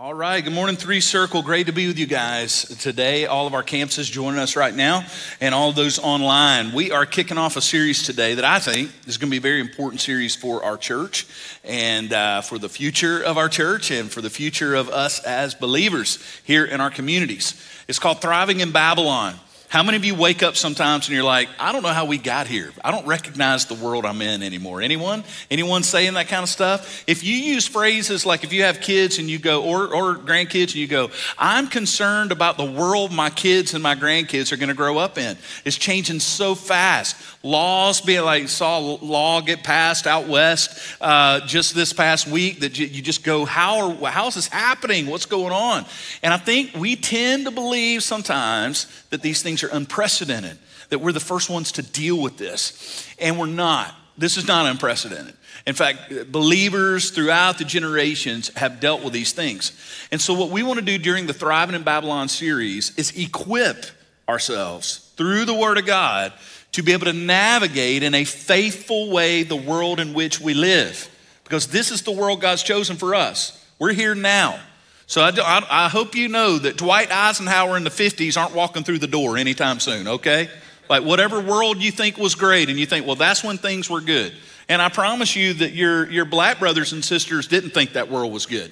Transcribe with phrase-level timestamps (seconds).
[0.00, 1.42] All right, good morning, Three Circle.
[1.42, 3.26] Great to be with you guys today.
[3.26, 5.04] All of our campuses joining us right now,
[5.40, 6.70] and all those online.
[6.72, 9.40] We are kicking off a series today that I think is going to be a
[9.40, 11.26] very important series for our church
[11.64, 15.56] and uh, for the future of our church and for the future of us as
[15.56, 17.60] believers here in our communities.
[17.88, 19.34] It's called Thriving in Babylon.
[19.68, 22.16] How many of you wake up sometimes and you're like, I don't know how we
[22.16, 22.72] got here.
[22.82, 24.80] I don't recognize the world I'm in anymore.
[24.80, 25.24] Anyone?
[25.50, 27.04] Anyone saying that kind of stuff?
[27.06, 30.68] If you use phrases like if you have kids and you go, or, or grandkids
[30.68, 34.70] and you go, I'm concerned about the world my kids and my grandkids are going
[34.70, 35.36] to grow up in.
[35.66, 37.16] It's changing so fast.
[37.42, 42.78] Laws being like, saw law get passed out west uh, just this past week that
[42.78, 45.08] you just go, how, are, how is this happening?
[45.08, 45.84] What's going on?
[46.22, 50.58] And I think we tend to believe sometimes that these things are unprecedented,
[50.90, 53.06] that we're the first ones to deal with this.
[53.18, 53.94] And we're not.
[54.16, 55.34] This is not unprecedented.
[55.66, 59.72] In fact, believers throughout the generations have dealt with these things.
[60.10, 63.86] And so, what we want to do during the Thriving in Babylon series is equip
[64.28, 66.32] ourselves through the Word of God
[66.72, 71.08] to be able to navigate in a faithful way the world in which we live.
[71.44, 73.64] Because this is the world God's chosen for us.
[73.78, 74.60] We're here now.
[75.08, 78.84] So I, I, I, hope you know that Dwight Eisenhower in the 50s aren't walking
[78.84, 80.50] through the door anytime soon, okay?
[80.90, 84.02] Like whatever world you think was great and you think, well, that's when things were
[84.02, 84.34] good.
[84.68, 88.34] And I promise you that your, your black brothers and sisters didn't think that world
[88.34, 88.70] was good.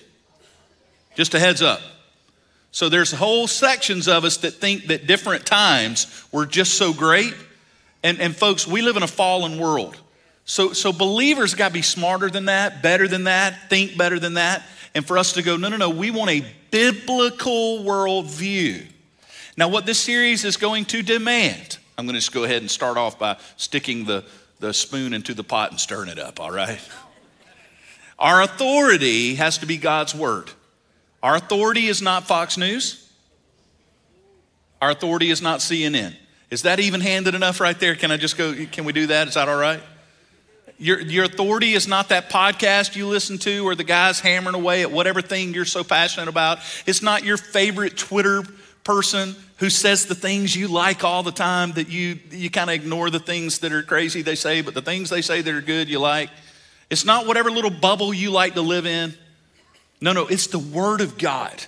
[1.15, 1.81] Just a heads up.
[2.71, 7.35] So there's whole sections of us that think that different times were just so great.
[8.03, 9.97] And, and folks, we live in a fallen world.
[10.45, 14.35] So, so believers got to be smarter than that, better than that, think better than
[14.35, 14.63] that
[14.97, 18.87] and for us to go, no, no, no, we want a biblical worldview.
[19.55, 22.71] Now, what this series is going to demand, I'm going to just go ahead and
[22.71, 24.25] start off by sticking the,
[24.59, 26.81] the spoon into the pot and stirring it up, all right?
[28.19, 30.51] Our authority has to be God's word.
[31.23, 33.13] Our authority is not Fox News.
[34.81, 36.17] Our authority is not CNN.
[36.51, 37.97] Is that even handed enough right there?
[37.97, 38.55] Can I just go?
[38.73, 39.29] Can we do that?
[39.29, 39.83] Is that all right?
[40.79, 44.83] Your, your authority is not that podcast you listen to or the guys hammering away
[44.83, 46.59] at whatever thing you're so passionate about.
[46.85, 48.43] It's not your favorite Twitter
[48.85, 52.75] person who says the things you like all the time that you, you kind of
[52.75, 55.63] ignore the things that are crazy they say, but the things they say that are
[55.63, 56.29] good you like.
[56.91, 59.15] It's not whatever little bubble you like to live in.
[60.01, 61.65] No, no, it's the Word of God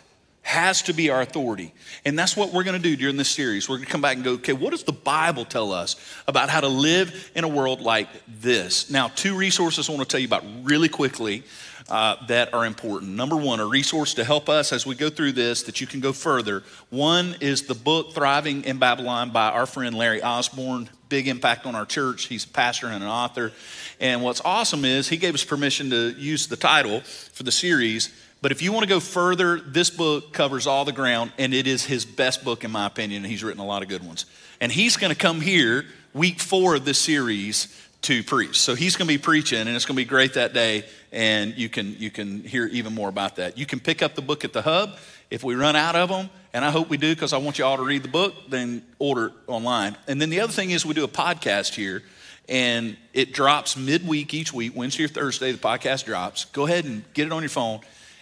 [0.48, 1.74] has to be our authority.
[2.06, 3.68] And that's what we're going to do during this series.
[3.68, 6.48] We're going to come back and go, okay, what does the Bible tell us about
[6.48, 8.90] how to live in a world like this?
[8.90, 11.44] Now, two resources I want to tell you about really quickly
[11.90, 13.12] uh, that are important.
[13.12, 16.00] Number one, a resource to help us as we go through this that you can
[16.00, 16.62] go further.
[16.88, 20.88] One is the book Thriving in Babylon by our friend Larry Osborne.
[21.10, 22.24] Big impact on our church.
[22.24, 23.52] He's a pastor and an author.
[24.00, 28.14] And what's awesome is he gave us permission to use the title for the series
[28.40, 31.66] but if you want to go further, this book covers all the ground, and it
[31.66, 34.26] is his best book, in my opinion, he's written a lot of good ones.
[34.60, 35.84] And he's going to come here
[36.14, 37.68] week four of this series
[38.02, 38.60] to preach.
[38.60, 41.56] So he's going to be preaching, and it's going to be great that day, and
[41.56, 43.58] you can, you can hear even more about that.
[43.58, 44.96] You can pick up the book at the hub.
[45.30, 47.64] If we run out of them, and I hope we do because I want you
[47.64, 49.96] all to read the book, then order online.
[50.06, 52.02] And then the other thing is we do a podcast here
[52.48, 56.46] and it drops midweek each week, Wednesday or Thursday, the podcast drops.
[56.46, 57.80] Go ahead and get it on your phone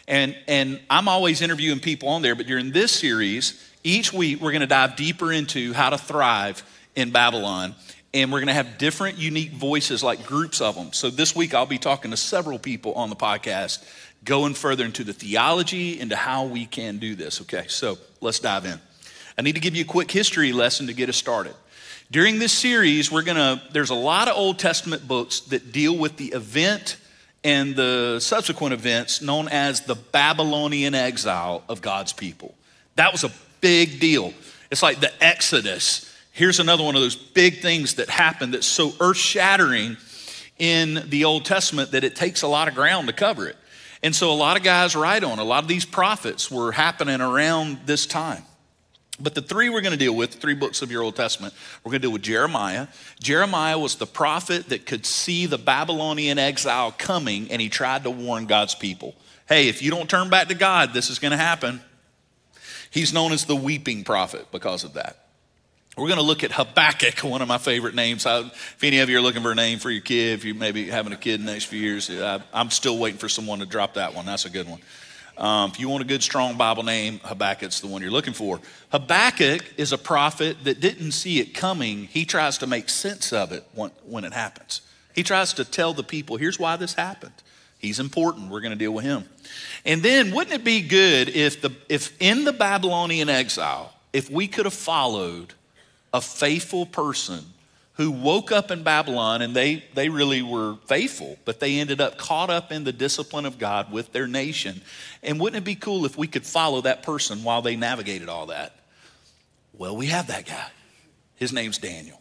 [0.09, 4.53] and, and I'm always interviewing people on there, but during this series, each week we're
[4.53, 6.63] going to dive deeper into how to thrive
[6.95, 7.75] in Babylon.
[8.15, 10.93] And we're going to have different unique voices, like groups of them.
[10.93, 13.85] So this week I'll be talking to several people on the podcast,
[14.25, 17.43] going further into the theology, into how we can do this.
[17.43, 18.81] Okay, so let's dive in.
[19.37, 21.55] I need to give you a quick history lesson to get us started.
[22.11, 25.97] During this series, we're going to, there's a lot of Old Testament books that deal
[25.97, 26.97] with the event
[27.45, 32.55] and the subsequent events known as the Babylonian exile of God's people.
[32.97, 34.33] That was a big deal.
[34.71, 36.13] It's like the Exodus.
[36.33, 39.97] Here's another one of those big things that happened that's so earth shattering
[40.59, 43.57] in the Old Testament that it takes a lot of ground to cover it.
[44.03, 47.21] And so a lot of guys write on, a lot of these prophets were happening
[47.21, 48.43] around this time.
[49.19, 51.91] But the three we're going to deal with, three books of your Old Testament, we're
[51.91, 52.87] going to deal with Jeremiah.
[53.19, 58.11] Jeremiah was the prophet that could see the Babylonian exile coming, and he tried to
[58.11, 59.15] warn God's people.
[59.49, 61.81] Hey, if you don't turn back to God, this is going to happen.
[62.91, 65.27] He's known as the weeping prophet because of that.
[65.97, 68.27] We're going to look at Habakkuk, one of my favorite names.
[68.27, 70.53] I, if any of you are looking for a name for your kid, if you
[70.53, 73.61] maybe having a kid in the next few years, I, I'm still waiting for someone
[73.61, 74.27] to drop that one.
[74.27, 74.81] That's a good one.
[75.39, 78.61] Um, if you want a good, strong Bible name, Habakkuk's the one you're looking for.
[78.91, 82.05] Habakkuk is a prophet that didn't see it coming.
[82.05, 84.81] He tries to make sense of it when, when it happens.
[85.15, 87.35] He tries to tell the people, here's why this happened.
[87.79, 88.51] He's important.
[88.51, 89.29] We're going to deal with him.
[89.85, 94.49] And then, wouldn't it be good if, the, if in the Babylonian exile, if we
[94.49, 95.53] could have followed
[96.13, 97.45] a faithful person
[97.97, 102.19] who woke up in Babylon and they, they really were faithful, but they ended up
[102.19, 104.83] caught up in the discipline of God with their nation.
[105.23, 108.47] And wouldn't it be cool if we could follow that person while they navigated all
[108.47, 108.77] that?
[109.73, 110.69] Well, we have that guy.
[111.37, 112.21] His name's Daniel.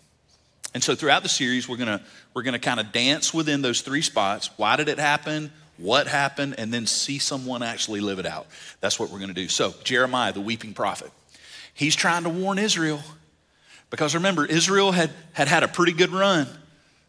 [0.73, 2.01] And so throughout the series, we're gonna,
[2.33, 4.49] we're gonna kind of dance within those three spots.
[4.57, 5.51] Why did it happen?
[5.77, 6.55] What happened?
[6.57, 8.47] And then see someone actually live it out.
[8.79, 9.49] That's what we're gonna do.
[9.49, 11.11] So, Jeremiah, the weeping prophet,
[11.73, 13.01] he's trying to warn Israel
[13.89, 16.47] because remember, Israel had, had had a pretty good run.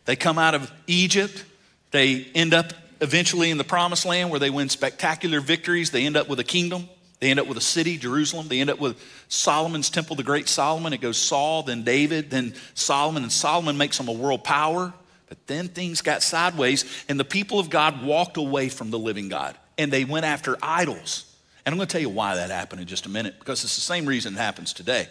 [0.04, 1.44] They come out of Egypt,
[1.90, 5.90] they end up eventually in the promised land where they win spectacular victories.
[5.90, 6.88] They end up with a kingdom,
[7.20, 8.48] they end up with a city, Jerusalem.
[8.48, 10.92] They end up with Solomon's temple, the great Solomon.
[10.92, 14.92] It goes Saul, then David, then Solomon, and Solomon makes them a world power.
[15.28, 19.28] But then things got sideways, and the people of God walked away from the living
[19.28, 21.24] God, and they went after idols.
[21.64, 23.74] And I'm going to tell you why that happened in just a minute, because it's
[23.74, 25.08] the same reason it happens today.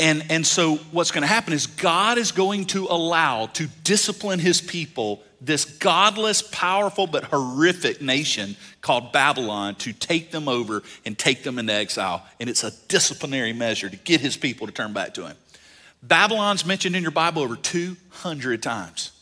[0.00, 4.38] And, and so, what's going to happen is God is going to allow to discipline
[4.38, 11.16] his people this godless, powerful, but horrific nation called Babylon to take them over and
[11.16, 12.24] take them into exile.
[12.40, 15.36] And it's a disciplinary measure to get his people to turn back to him.
[16.02, 19.12] Babylon's mentioned in your Bible over 200 times.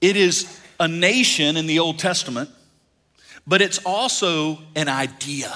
[0.00, 2.50] It is a nation in the Old Testament,
[3.46, 5.52] but it's also an idea.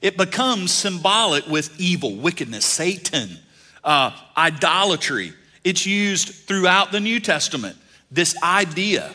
[0.00, 3.38] It becomes symbolic with evil, wickedness, Satan,
[3.84, 5.32] uh, idolatry.
[5.64, 7.76] It's used throughout the New Testament,
[8.10, 9.14] this idea.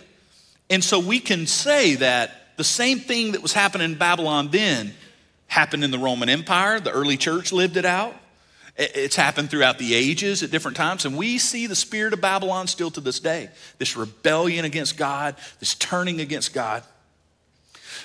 [0.69, 4.93] And so we can say that the same thing that was happening in Babylon then
[5.47, 6.79] happened in the Roman Empire.
[6.79, 8.15] The early church lived it out.
[8.77, 12.67] It's happened throughout the ages at different times, and we see the spirit of Babylon
[12.67, 13.49] still to this day.
[13.79, 16.83] This rebellion against God, this turning against God.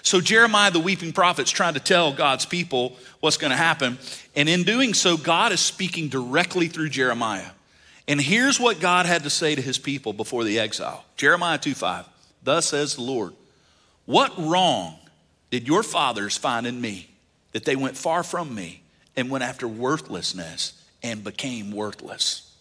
[0.02, 3.98] So Jeremiah, the weeping prophet, is trying to tell God's people what's going to happen.
[4.34, 7.50] And in doing so, God is speaking directly through Jeremiah.
[8.08, 11.74] And here's what God had to say to his people before the exile Jeremiah 2
[11.74, 12.06] 5.
[12.42, 13.34] Thus says the Lord,
[14.06, 14.96] What wrong
[15.50, 17.08] did your fathers find in me
[17.52, 18.82] that they went far from me
[19.16, 22.52] and went after worthlessness and became worthless?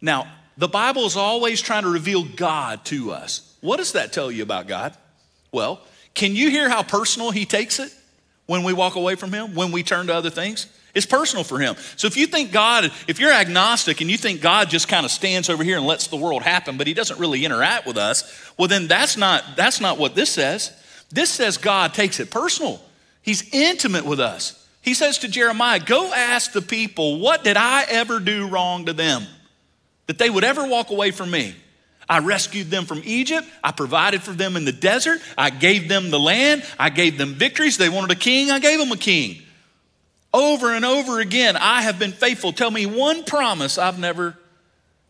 [0.00, 0.26] Now,
[0.56, 3.56] the Bible is always trying to reveal God to us.
[3.60, 4.94] What does that tell you about God?
[5.50, 5.80] Well,
[6.14, 7.94] can you hear how personal he takes it
[8.46, 10.66] when we walk away from him, when we turn to other things?
[10.94, 11.76] It's personal for him.
[11.96, 15.10] So if you think God, if you're agnostic and you think God just kind of
[15.10, 18.52] stands over here and lets the world happen, but he doesn't really interact with us,
[18.58, 20.70] well then that's not that's not what this says.
[21.10, 22.80] This says God takes it personal.
[23.22, 24.66] He's intimate with us.
[24.82, 28.92] He says to Jeremiah, "Go ask the people, what did I ever do wrong to
[28.92, 29.26] them
[30.08, 31.54] that they would ever walk away from me?"
[32.12, 33.48] I rescued them from Egypt.
[33.64, 35.22] I provided for them in the desert.
[35.38, 36.62] I gave them the land.
[36.78, 37.78] I gave them victories.
[37.78, 38.50] They wanted a king.
[38.50, 39.40] I gave them a king.
[40.34, 42.52] Over and over again, I have been faithful.
[42.52, 44.36] Tell me one promise I've never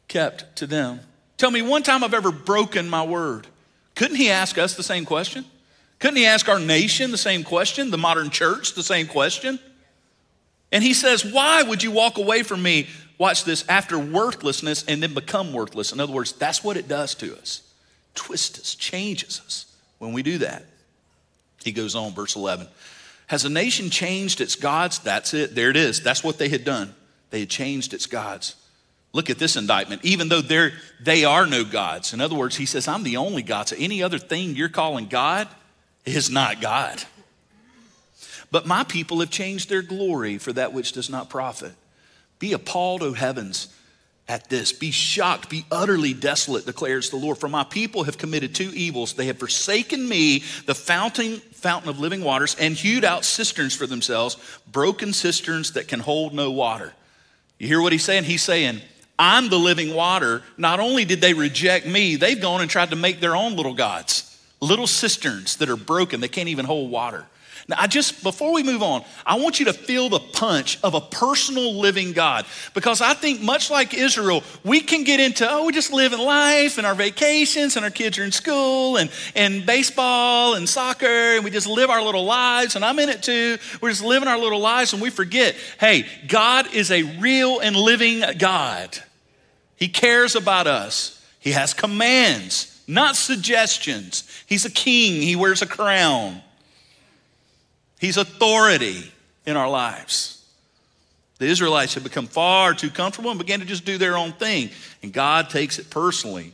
[0.06, 1.00] kept to them.
[1.38, 3.48] Tell me one time I've ever broken my word.
[3.96, 5.44] Couldn't he ask us the same question?
[5.98, 9.58] Couldn't he ask our nation the same question, the modern church the same question?
[10.70, 12.87] And he says, Why would you walk away from me
[13.22, 15.92] watch this, after worthlessness and then become worthless.
[15.92, 17.62] In other words, that's what it does to us.
[18.16, 20.64] Twists us, changes us when we do that.
[21.62, 22.66] He goes on, verse 11.
[23.28, 24.98] Has a nation changed its gods?
[24.98, 25.55] That's it.
[25.55, 26.02] There it is.
[26.02, 26.96] That's what they had done.
[27.31, 28.56] They had changed its gods.
[29.12, 30.05] Look at this indictment.
[30.05, 32.12] Even though they're, they are no gods.
[32.12, 33.69] In other words, he says, I'm the only God.
[33.69, 35.46] So any other thing you're calling God
[36.05, 37.00] is not God.
[38.50, 41.74] But my people have changed their glory for that which does not profit.
[42.43, 43.69] Be appalled, O heavens,
[44.27, 44.72] at this.
[44.72, 47.39] Be shocked, be utterly desolate, declares the Lord.
[47.39, 49.15] For my people have committed two evils.
[49.15, 53.87] They have forsaken me, the fountain, fountain of living waters, and hewed out cisterns for
[53.87, 54.37] themselves,
[54.72, 56.93] broken cisterns that can hold no water.
[57.61, 58.25] You hear what he's saying?
[58.25, 58.81] He's saying,
[59.20, 60.43] I'm the living water.
[60.58, 63.75] Not only did they reject me, they've gone and tried to make their own little
[63.75, 67.25] gods, little cisterns that are broken, they can't even hold water.
[67.69, 70.94] Now, I just, before we move on, I want you to feel the punch of
[70.94, 72.44] a personal living God.
[72.74, 76.20] Because I think, much like Israel, we can get into, oh, we just live in
[76.20, 81.06] life and our vacations and our kids are in school and, and baseball and soccer
[81.06, 83.58] and we just live our little lives and I'm in it too.
[83.81, 87.76] We're just living our little lives and we forget, hey, God is a real and
[87.76, 88.98] living God.
[89.76, 94.28] He cares about us, He has commands, not suggestions.
[94.46, 96.42] He's a king, He wears a crown.
[98.03, 99.13] He's authority
[99.47, 100.44] in our lives.
[101.39, 104.71] The Israelites had become far too comfortable and began to just do their own thing.
[105.05, 106.53] And God takes it personally.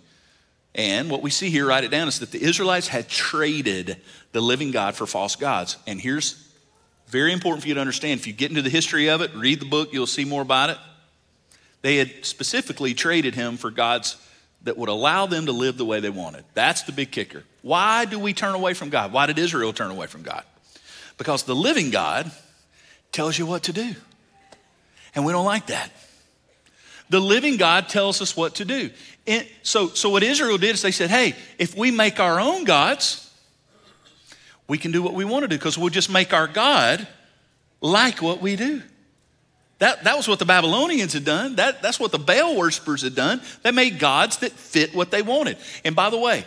[0.74, 3.96] And what we see here, write it down, is that the Israelites had traded
[4.32, 5.78] the living God for false gods.
[5.86, 6.46] And here's
[7.06, 8.20] very important for you to understand.
[8.20, 10.68] If you get into the history of it, read the book, you'll see more about
[10.68, 10.76] it.
[11.80, 14.18] They had specifically traded him for gods
[14.64, 16.44] that would allow them to live the way they wanted.
[16.52, 17.44] That's the big kicker.
[17.62, 19.12] Why do we turn away from God?
[19.14, 20.44] Why did Israel turn away from God?
[21.18, 22.30] Because the living God
[23.12, 23.94] tells you what to do.
[25.14, 25.90] And we don't like that.
[27.10, 28.90] The living God tells us what to do.
[29.26, 32.64] And so, so what Israel did is they said, hey, if we make our own
[32.64, 33.30] gods,
[34.68, 37.06] we can do what we want to do because we'll just make our God
[37.80, 38.82] like what we do.
[39.78, 41.56] That, that was what the Babylonians had done.
[41.56, 43.40] That, that's what the Baal worshippers had done.
[43.62, 45.56] They made gods that fit what they wanted.
[45.84, 46.44] And by the way,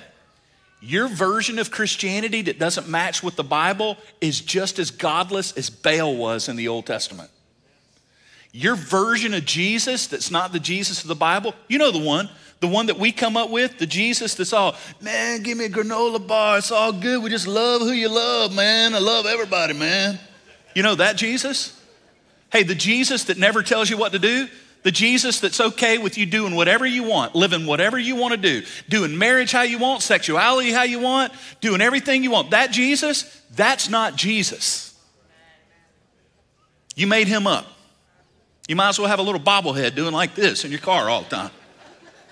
[0.81, 5.69] your version of Christianity that doesn't match with the Bible is just as godless as
[5.69, 7.29] Baal was in the Old Testament.
[8.51, 12.29] Your version of Jesus that's not the Jesus of the Bible, you know the one,
[12.59, 15.69] the one that we come up with, the Jesus that's all, man, give me a
[15.69, 16.57] granola bar.
[16.57, 17.23] It's all good.
[17.23, 18.93] We just love who you love, man.
[18.93, 20.19] I love everybody, man.
[20.75, 21.79] You know that Jesus?
[22.51, 24.47] Hey, the Jesus that never tells you what to do,
[24.83, 28.37] the Jesus that's okay with you doing whatever you want, living whatever you want to
[28.37, 32.51] do, doing marriage how you want, sexuality how you want, doing everything you want.
[32.51, 34.97] That Jesus, that's not Jesus.
[36.95, 37.67] You made him up.
[38.67, 41.23] You might as well have a little bobblehead doing like this in your car all
[41.23, 41.51] the time.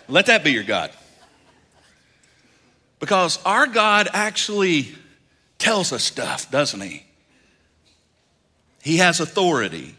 [0.08, 0.92] Let that be your God.
[3.00, 4.90] Because our God actually
[5.58, 7.06] tells us stuff, doesn't he?
[8.82, 9.96] He has authority.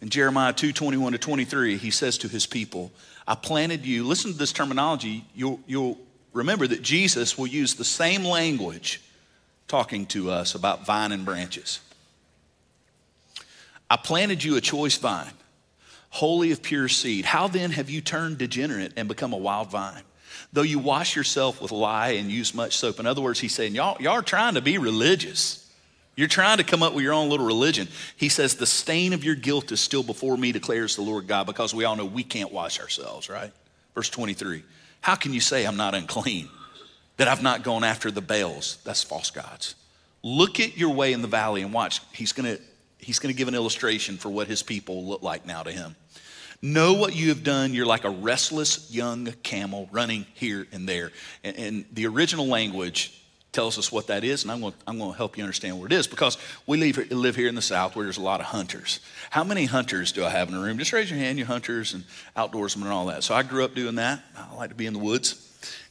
[0.00, 2.92] In Jeremiah 2 21 to 23, he says to his people,
[3.26, 4.04] I planted you.
[4.04, 5.24] Listen to this terminology.
[5.34, 5.98] You'll, you'll
[6.32, 9.00] remember that Jesus will use the same language
[9.68, 11.80] talking to us about vine and branches.
[13.90, 15.32] I planted you a choice vine,
[16.10, 17.24] holy of pure seed.
[17.24, 20.02] How then have you turned degenerate and become a wild vine?
[20.52, 23.00] Though you wash yourself with lye and use much soap.
[23.00, 25.65] In other words, he's saying, y'all, y'all are trying to be religious.
[26.16, 27.88] You're trying to come up with your own little religion.
[28.16, 31.46] He says, The stain of your guilt is still before me, declares the Lord God,
[31.46, 33.52] because we all know we can't wash ourselves, right?
[33.94, 34.62] Verse 23.
[35.02, 36.48] How can you say I'm not unclean?
[37.18, 38.78] That I've not gone after the Baals?
[38.84, 39.74] That's false gods.
[40.22, 42.00] Look at your way in the valley and watch.
[42.12, 42.62] He's going to
[42.98, 45.94] he's going to give an illustration for what his people look like now to him.
[46.62, 47.74] Know what you have done.
[47.74, 51.12] You're like a restless young camel running here and there.
[51.44, 53.22] And, and the original language
[53.52, 55.80] tells us what that is, and I'm going, to, I'm going to help you understand
[55.80, 56.36] what it is because
[56.66, 59.00] we live, live here in the South where there's a lot of hunters.
[59.30, 60.78] How many hunters do I have in the room?
[60.78, 62.04] Just raise your hand, you hunters and
[62.36, 63.24] outdoorsmen and all that.
[63.24, 64.22] So I grew up doing that.
[64.36, 65.42] I like to be in the woods.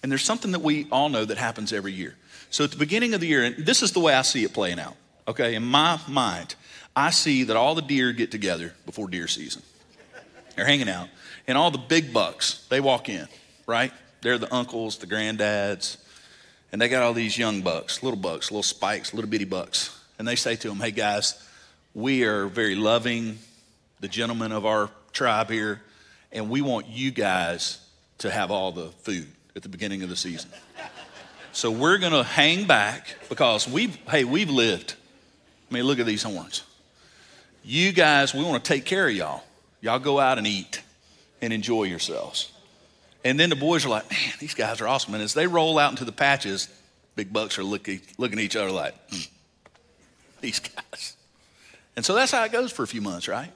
[0.04, 2.16] And there's something that we all know that happens every year.
[2.52, 4.54] So at the beginning of the year, and this is the way I see it
[4.54, 4.96] playing out,
[5.28, 5.56] okay?
[5.56, 6.56] In my mind,
[6.96, 9.64] I see that all the deer get together before deer season.
[10.56, 11.10] They're hanging out.
[11.48, 13.28] And all the big bucks, they walk in,
[13.68, 13.92] right?
[14.22, 15.98] They're the uncles, the granddads,
[16.76, 19.98] and they got all these young bucks, little bucks, little spikes, little bitty bucks.
[20.20, 21.42] And they say to them, hey guys,
[21.94, 23.40] we are very loving,
[24.02, 25.82] the gentlemen of our tribe here,
[26.34, 27.80] and we want you guys
[28.18, 30.50] to have all the food at the beginning of the season.
[31.54, 34.96] So we're to hang back because we've, hey, we've lived.
[35.72, 36.64] I mean, look at these horns.
[37.64, 39.46] You guys, we want to take care of y'all.
[39.80, 40.82] Y'all go out and eat
[41.42, 42.52] and enjoy yourselves.
[43.26, 45.16] And then the boys are like, man, these guys are awesome.
[45.16, 46.70] And as they roll out into the patches,
[47.16, 49.28] big bucks are looking, looking at each other like, mm,
[50.42, 51.18] these guys.
[51.96, 53.52] And so that's how it goes for a few months, right?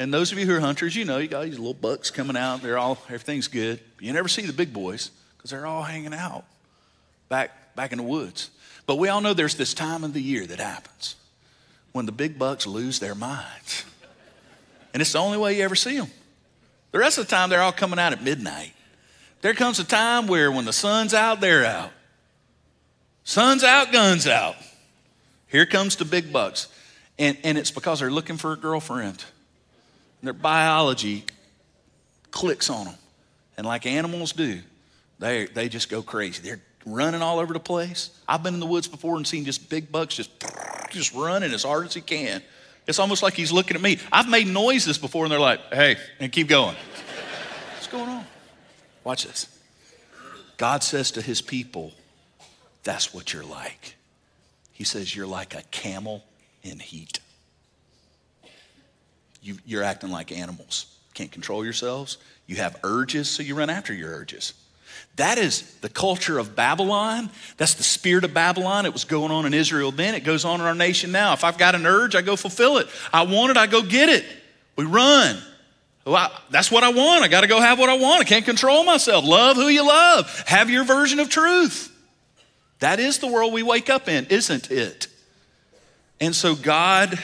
[0.00, 2.36] And those of you who are hunters, you know, you got these little bucks coming
[2.36, 2.62] out.
[2.62, 3.78] They're all, everything's good.
[4.00, 6.44] You never see the big boys because they're all hanging out
[7.28, 8.50] back, back in the woods.
[8.86, 11.14] But we all know there's this time of the year that happens
[11.92, 13.84] when the big bucks lose their minds.
[14.92, 16.10] And it's the only way you ever see them.
[16.90, 18.72] The rest of the time, they're all coming out at midnight.
[19.42, 21.90] There comes a time where when the sun's out, they're out.
[23.24, 24.56] Sun's out, guns out.
[25.46, 26.68] Here comes the big bucks.
[27.18, 29.24] And, and it's because they're looking for a girlfriend.
[30.22, 31.24] Their biology
[32.30, 32.94] clicks on them.
[33.56, 34.60] And like animals do,
[35.18, 36.42] they, they just go crazy.
[36.42, 38.10] They're running all over the place.
[38.26, 40.30] I've been in the woods before and seen just big bucks just,
[40.90, 42.42] just running as hard as he can.
[42.86, 43.98] It's almost like he's looking at me.
[44.10, 46.74] I've made noises before and they're like, hey, and keep going.
[47.74, 48.24] What's going on?
[49.04, 49.46] Watch this.
[50.56, 51.92] God says to his people,
[52.84, 53.96] That's what you're like.
[54.72, 56.22] He says, You're like a camel
[56.62, 57.20] in heat.
[59.42, 60.94] You, are acting like animals.
[61.14, 62.18] Can't control yourselves.
[62.46, 64.52] You have urges, so you run after your urges.
[65.16, 67.30] That is the culture of Babylon.
[67.56, 68.86] That's the spirit of Babylon.
[68.86, 70.14] It was going on in Israel then.
[70.14, 71.32] It goes on in our nation now.
[71.32, 72.88] If I've got an urge, I go fulfill it.
[73.12, 74.24] I want it, I go get it.
[74.76, 75.38] We run.
[76.04, 77.24] Well, that's what I want.
[77.24, 78.22] I got to go have what I want.
[78.22, 79.24] I can't control myself.
[79.24, 80.44] Love who you love.
[80.46, 81.94] Have your version of truth.
[82.78, 85.08] That is the world we wake up in, isn't it?
[86.20, 87.18] And so God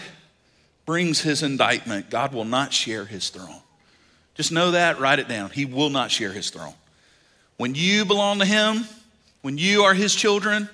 [0.84, 2.10] brings his indictment.
[2.10, 3.60] God will not share his throne.
[4.34, 5.50] Just know that, write it down.
[5.50, 6.74] He will not share his throne.
[7.56, 8.84] When you belong to him,
[9.40, 10.68] when you are his children,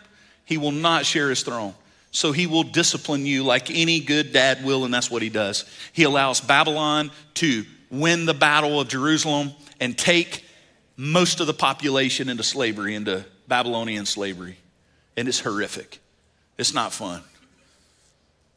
[0.45, 1.75] he will not share his throne.
[2.11, 5.65] So he will discipline you like any good dad will, and that's what he does.
[5.93, 10.45] He allows Babylon to win the battle of Jerusalem and take
[10.97, 14.57] most of the population into slavery, into Babylonian slavery.
[15.17, 16.01] And it's horrific.
[16.59, 17.23] It's not fun.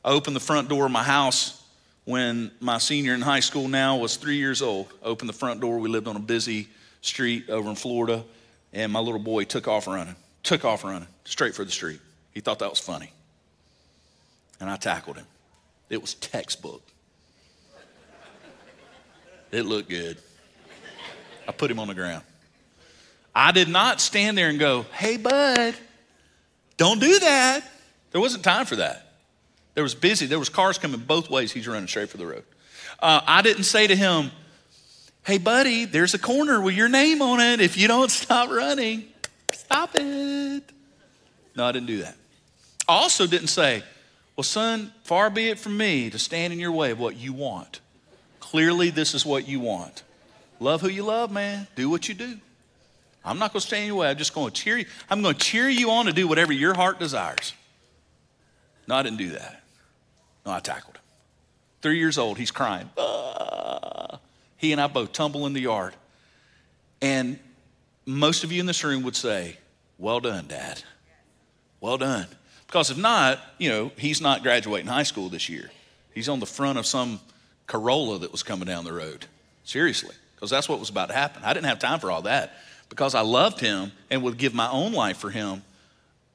[0.03, 1.61] I opened the front door of my house
[2.05, 4.87] when my senior in high school now was three years old.
[5.03, 5.79] I opened the front door.
[5.79, 6.69] We lived on a busy
[7.01, 8.23] street over in Florida,
[8.71, 11.99] and my little boy took off running, took off running straight for the street.
[12.31, 13.11] He thought that was funny.
[14.59, 15.25] And I tackled him.
[15.89, 16.84] It was textbook.
[19.55, 20.17] It looked good.
[21.47, 22.24] I put him on the ground.
[23.33, 25.75] I did not stand there and go, hey, bud,
[26.75, 27.63] don't do that.
[28.12, 29.13] There wasn't time for that.
[29.74, 30.25] There was busy.
[30.25, 31.53] There was cars coming both ways.
[31.53, 32.43] He's running straight for the road.
[33.00, 34.31] Uh, I didn't say to him,
[35.25, 37.62] hey, buddy, there's a corner with your name on it.
[37.62, 39.05] If you don't stop running,
[39.53, 40.63] stop it.
[41.55, 42.15] No, I didn't do that.
[42.89, 43.83] I also didn't say,
[44.35, 47.31] well, son, far be it from me to stand in your way of what you
[47.31, 47.79] want.
[48.55, 50.03] Clearly, this is what you want.
[50.62, 51.67] Love who you love, man.
[51.75, 52.38] Do what you do.
[53.25, 54.07] I'm not going to stand in your way.
[54.07, 54.85] I'm just going to cheer you.
[55.09, 57.53] I'm going to cheer you on to do whatever your heart desires.
[58.88, 59.62] No, I didn't do that.
[60.45, 61.01] No, I tackled him.
[61.81, 62.89] Three years old, he's crying.
[62.97, 64.19] Ah.
[64.55, 65.93] He and I both tumble in the yard.
[67.01, 67.38] And
[68.05, 69.57] most of you in this room would say,
[69.97, 70.81] Well done, Dad.
[71.81, 72.27] Well done.
[72.67, 75.71] Because if not, you know, he's not graduating high school this year.
[76.13, 77.19] He's on the front of some
[77.67, 79.25] Corolla that was coming down the road.
[79.63, 81.43] Seriously, because that's what was about to happen.
[81.43, 82.53] I didn't have time for all that.
[82.89, 85.63] Because I loved him and would give my own life for him,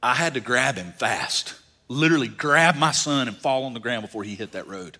[0.02, 1.54] I had to grab him fast.
[1.88, 4.98] Literally grab my son and fall on the ground before he hit that road.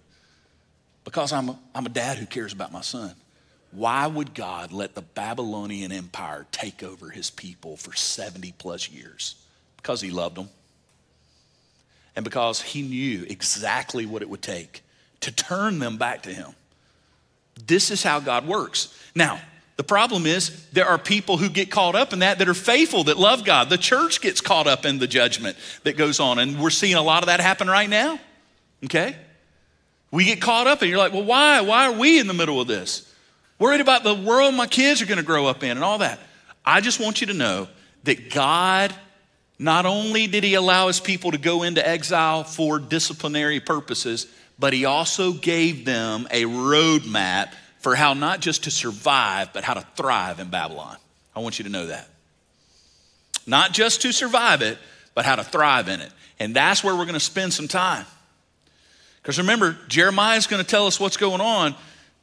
[1.04, 3.14] Because I'm a, I'm a dad who cares about my son.
[3.72, 9.36] Why would God let the Babylonian Empire take over his people for 70 plus years?
[9.76, 10.50] Because he loved them.
[12.16, 14.82] And because he knew exactly what it would take
[15.20, 16.54] to turn them back to him.
[17.66, 18.96] This is how God works.
[19.14, 19.40] Now,
[19.76, 23.04] the problem is there are people who get caught up in that that are faithful,
[23.04, 23.70] that love God.
[23.70, 27.02] The church gets caught up in the judgment that goes on, and we're seeing a
[27.02, 28.18] lot of that happen right now.
[28.84, 29.16] Okay?
[30.10, 31.60] We get caught up, and you're like, well, why?
[31.62, 33.10] Why are we in the middle of this?
[33.58, 36.18] Worried about the world my kids are going to grow up in and all that.
[36.64, 37.68] I just want you to know
[38.04, 38.94] that God,
[39.58, 44.26] not only did He allow His people to go into exile for disciplinary purposes,
[44.60, 49.74] but He also gave them a roadmap for how not just to survive, but how
[49.74, 50.96] to thrive in Babylon.
[51.34, 52.08] I want you to know that.
[53.46, 54.78] Not just to survive it,
[55.14, 56.12] but how to thrive in it.
[56.38, 58.04] And that's where we're going to spend some time.
[59.22, 61.74] Because remember, Jeremiah is going to tell us what's going on,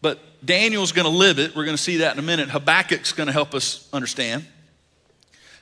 [0.01, 1.55] but Daniel's going to live it.
[1.55, 2.49] We're going to see that in a minute.
[2.49, 4.45] Habakkuk's going to help us understand.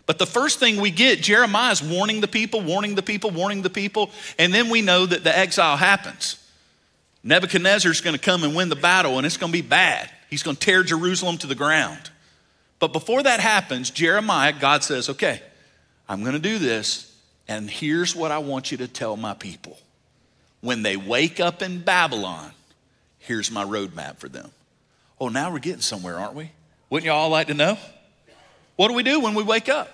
[0.05, 3.63] But the first thing we get, Jeremiah is warning the people, warning the people, warning
[3.63, 6.37] the people, and then we know that the exile happens.
[7.25, 10.11] Nebuchadnezzar's going to come and win the battle, and it's going to be bad.
[10.29, 12.11] He's going to tear Jerusalem to the ground.
[12.77, 15.41] But before that happens, Jeremiah, God says, okay,
[16.07, 17.11] I'm going to do this,
[17.47, 19.75] and here's what I want you to tell my people.
[20.61, 22.51] When they wake up in Babylon,
[23.17, 24.51] here's my roadmap for them.
[25.19, 26.51] Oh, now we're getting somewhere, aren't we?
[26.91, 27.79] Wouldn't you all like to know?
[28.75, 29.89] What do we do when we wake up?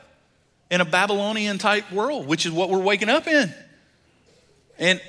[0.69, 3.53] In a Babylonian type world, which is what we're waking up in.
[4.77, 5.01] And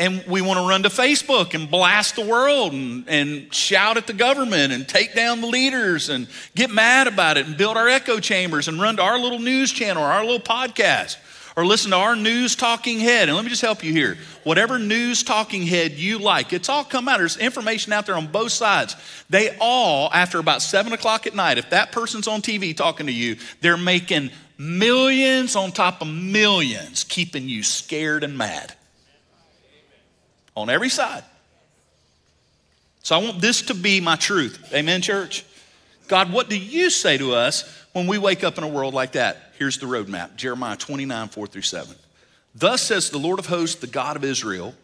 [0.00, 4.06] and we want to run to Facebook and blast the world and, and shout at
[4.06, 7.86] the government and take down the leaders and get mad about it and build our
[7.86, 11.18] echo chambers and run to our little news channel or our little podcast
[11.54, 13.28] or listen to our news talking head.
[13.28, 14.16] And let me just help you here.
[14.42, 17.18] Whatever news talking head you like, it's all come out.
[17.18, 18.96] There's information out there on both sides.
[19.28, 23.12] They all, after about seven o'clock at night, if that person's on TV talking to
[23.12, 28.74] you, they're making millions on top of millions, keeping you scared and mad
[30.60, 31.24] on every side.
[33.02, 34.72] So I want this to be my truth.
[34.74, 35.44] Amen, church?
[36.08, 39.12] God, what do you say to us when we wake up in a world like
[39.12, 39.52] that?
[39.58, 41.94] Here's the roadmap Jeremiah 29, 4 through 7.
[42.54, 44.74] Thus says the Lord of hosts, the God of Israel,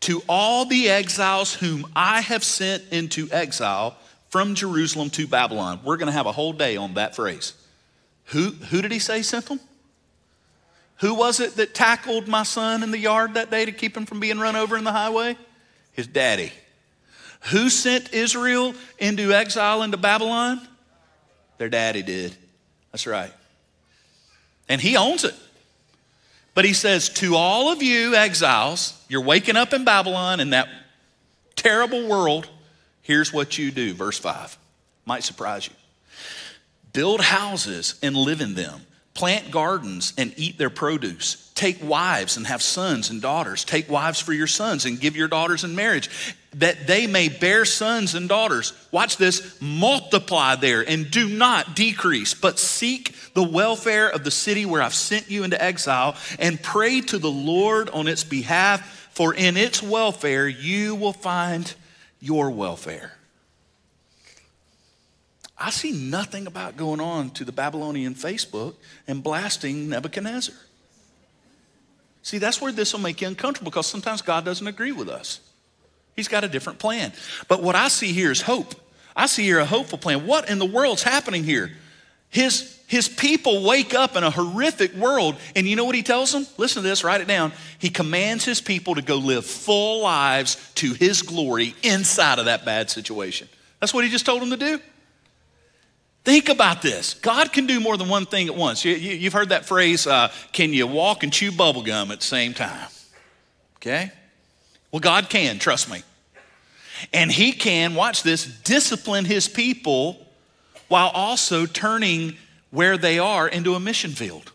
[0.00, 3.96] to all the exiles whom I have sent into exile
[4.30, 5.80] from Jerusalem to Babylon.
[5.84, 7.52] We're going to have a whole day on that phrase.
[8.26, 9.60] Who, who did he say sent them?
[11.02, 14.06] Who was it that tackled my son in the yard that day to keep him
[14.06, 15.36] from being run over in the highway?
[15.90, 16.52] His daddy.
[17.50, 20.60] Who sent Israel into exile into Babylon?
[21.58, 22.36] Their daddy did.
[22.92, 23.32] That's right.
[24.68, 25.34] And he owns it.
[26.54, 30.68] But he says, To all of you exiles, you're waking up in Babylon in that
[31.56, 32.48] terrible world.
[33.00, 33.92] Here's what you do.
[33.92, 34.56] Verse 5
[35.04, 35.74] might surprise you.
[36.92, 38.82] Build houses and live in them
[39.14, 41.50] Plant gardens and eat their produce.
[41.54, 43.64] Take wives and have sons and daughters.
[43.64, 46.08] Take wives for your sons and give your daughters in marriage,
[46.54, 48.72] that they may bear sons and daughters.
[48.90, 54.66] Watch this multiply there and do not decrease, but seek the welfare of the city
[54.66, 59.34] where I've sent you into exile and pray to the Lord on its behalf, for
[59.34, 61.74] in its welfare you will find
[62.18, 63.12] your welfare.
[65.62, 68.74] I see nothing about going on to the Babylonian Facebook
[69.06, 70.56] and blasting Nebuchadnezzar.
[72.22, 75.40] See, that's where this will make you uncomfortable because sometimes God doesn't agree with us.
[76.16, 77.12] He's got a different plan.
[77.46, 78.74] But what I see here is hope.
[79.14, 80.26] I see here a hopeful plan.
[80.26, 81.70] What in the world's happening here?
[82.28, 86.32] His, his people wake up in a horrific world, and you know what he tells
[86.32, 86.44] them?
[86.56, 87.52] Listen to this, write it down.
[87.78, 92.64] He commands his people to go live full lives to his glory inside of that
[92.64, 93.48] bad situation.
[93.80, 94.80] That's what he just told them to do.
[96.24, 97.14] Think about this.
[97.14, 98.84] God can do more than one thing at once.
[98.84, 102.20] You, have you, heard that phrase, uh, can you walk and chew bubble gum at
[102.20, 102.88] the same time?
[103.76, 104.12] Okay?
[104.92, 106.02] Well, God can, trust me.
[107.12, 110.24] And He can, watch this, discipline His people
[110.88, 112.36] while also turning
[112.70, 114.52] where they are into a mission field.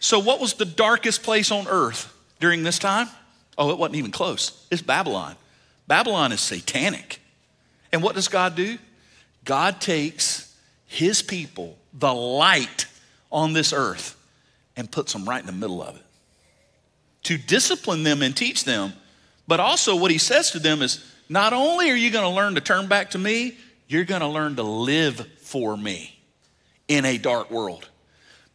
[0.00, 3.08] So, what was the darkest place on earth during this time?
[3.56, 4.66] Oh, it wasn't even close.
[4.70, 5.36] It's Babylon.
[5.86, 7.20] Babylon is satanic.
[7.92, 8.78] And what does God do?
[9.50, 12.86] God takes his people, the light
[13.32, 14.16] on this earth,
[14.76, 16.02] and puts them right in the middle of it
[17.24, 18.92] to discipline them and teach them.
[19.48, 22.54] But also, what he says to them is not only are you going to learn
[22.54, 23.58] to turn back to me,
[23.88, 26.16] you're going to learn to live for me
[26.86, 27.88] in a dark world.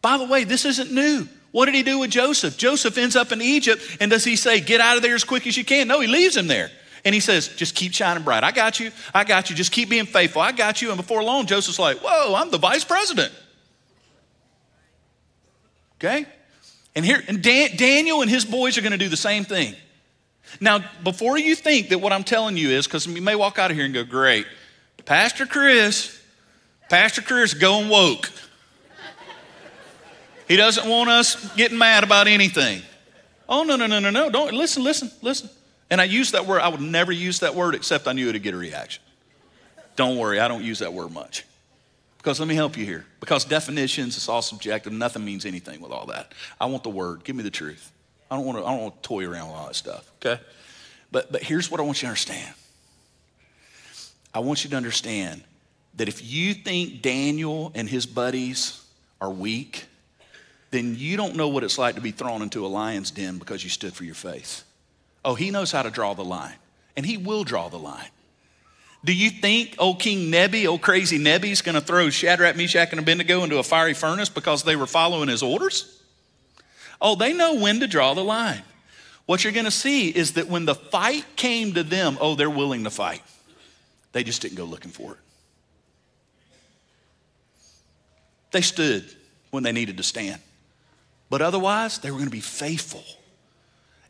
[0.01, 1.27] By the way, this isn't new.
[1.51, 2.55] What did he do with Joseph?
[2.55, 5.45] Joseph ends up in Egypt, and does he say, Get out of there as quick
[5.45, 5.89] as you can?
[5.89, 6.71] No, he leaves him there.
[7.05, 8.43] And he says, just keep shining bright.
[8.43, 8.91] I got you.
[9.13, 9.55] I got you.
[9.55, 10.41] Just keep being faithful.
[10.41, 10.89] I got you.
[10.89, 13.31] And before long, Joseph's like, whoa, I'm the vice president.
[15.99, 16.25] Okay?
[16.95, 19.75] And here, and Dan, Daniel and his boys are going to do the same thing.
[20.59, 23.69] Now, before you think that what I'm telling you is, because you may walk out
[23.69, 24.47] of here and go, great,
[25.05, 26.19] Pastor Chris,
[26.89, 28.31] Pastor Chris is going woke.
[30.47, 32.81] He doesn't want us getting mad about anything.
[33.47, 34.29] Oh, no, no, no, no, no.
[34.29, 35.49] Don't listen, listen, listen.
[35.89, 38.41] And I use that word, I would never use that word except I knew it'd
[38.41, 39.03] get a reaction.
[39.95, 41.45] Don't worry, I don't use that word much.
[42.17, 43.05] Because let me help you here.
[43.19, 44.91] Because definitions, it's all subjective.
[44.91, 46.33] Nothing means anything with all that.
[46.59, 47.23] I want the word.
[47.23, 47.91] Give me the truth.
[48.31, 50.41] I don't want to, I don't want to toy around with all that stuff, okay?
[51.11, 52.53] But, but here's what I want you to understand.
[54.33, 55.43] I want you to understand
[55.97, 58.83] that if you think Daniel and his buddies
[59.21, 59.85] are weak,
[60.71, 63.63] then you don't know what it's like to be thrown into a lion's den because
[63.63, 64.63] you stood for your faith.
[65.25, 66.53] Oh, he knows how to draw the line,
[66.95, 68.07] and he will draw the line.
[69.03, 72.91] Do you think old King Nebi, old crazy Nebi, is going to throw Shadrach, Meshach,
[72.91, 76.01] and Abednego into a fiery furnace because they were following his orders?
[77.01, 78.61] Oh, they know when to draw the line.
[79.25, 82.49] What you're going to see is that when the fight came to them, oh, they're
[82.49, 83.23] willing to fight.
[84.11, 85.17] They just didn't go looking for it.
[88.51, 89.03] They stood
[89.49, 90.39] when they needed to stand.
[91.31, 93.03] But otherwise, they were going to be faithful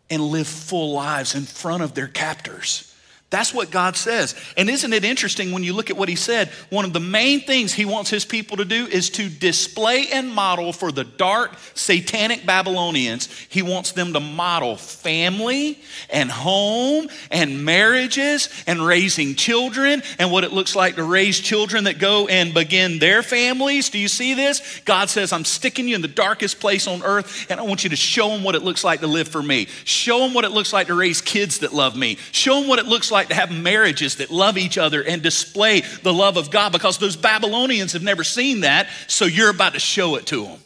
[0.10, 2.95] and live full lives in front of their captors.
[3.36, 4.34] That's what God says.
[4.56, 6.48] And isn't it interesting when you look at what he said?
[6.70, 10.34] One of the main things he wants his people to do is to display and
[10.34, 13.28] model for the dark, satanic Babylonians.
[13.50, 15.78] He wants them to model family
[16.10, 21.84] and home and marriages and raising children and what it looks like to raise children
[21.84, 23.90] that go and begin their families.
[23.90, 24.80] Do you see this?
[24.86, 27.90] God says, I'm sticking you in the darkest place on earth and I want you
[27.90, 29.66] to show them what it looks like to live for me.
[29.84, 32.16] Show them what it looks like to raise kids that love me.
[32.32, 35.22] Show them what it looks like like to have marriages that love each other and
[35.22, 39.74] display the love of God because those Babylonians have never seen that, so you're about
[39.74, 40.60] to show it to them.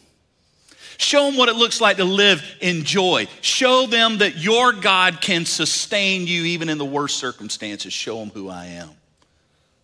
[0.98, 3.26] Show them what it looks like to live in joy.
[3.40, 7.94] Show them that your God can sustain you even in the worst circumstances.
[7.94, 8.90] Show them who I am.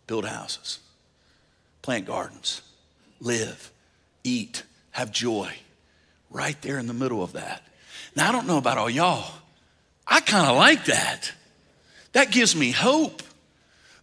[0.06, 0.78] Build houses,
[1.80, 2.60] plant gardens,
[3.18, 3.70] live,
[4.24, 5.50] eat, have joy.
[6.28, 7.62] Right there in the middle of that.
[8.14, 9.32] Now, I don't know about all y'all.
[10.06, 11.32] I kind of like that.
[12.16, 13.22] That gives me hope.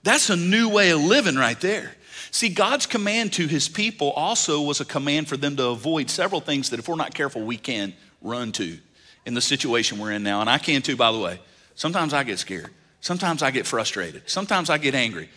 [0.03, 1.95] That's a new way of living right there.
[2.29, 6.39] See, God's command to his people also was a command for them to avoid several
[6.39, 8.77] things that, if we're not careful, we can run to
[9.25, 10.41] in the situation we're in now.
[10.41, 11.39] And I can too, by the way.
[11.73, 12.69] Sometimes I get scared.
[13.01, 14.29] Sometimes I get frustrated.
[14.29, 15.27] Sometimes I get angry.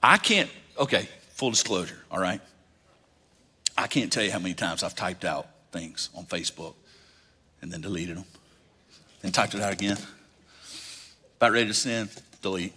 [0.00, 2.40] I can't, okay, full disclosure, all right?
[3.76, 6.74] I can't tell you how many times I've typed out things on Facebook
[7.60, 8.24] and then deleted them,
[9.20, 9.98] then typed it out again.
[11.40, 12.10] About ready to sin,
[12.42, 12.74] delete.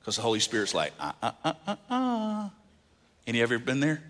[0.00, 2.50] Because the Holy Spirit's like, ah, ah, ah, ah, ah.
[3.26, 4.02] Any of you ever been there?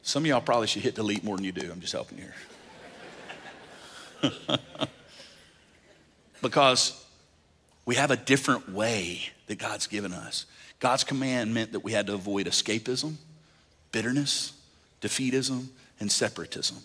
[0.00, 1.70] Some of y'all probably should hit delete more than you do.
[1.70, 2.24] I'm just helping you
[4.22, 4.30] here.
[6.40, 7.04] because
[7.84, 10.46] we have a different way that God's given us.
[10.80, 13.16] God's command meant that we had to avoid escapism,
[13.90, 14.54] bitterness,
[15.02, 15.66] defeatism,
[16.00, 16.78] and separatism.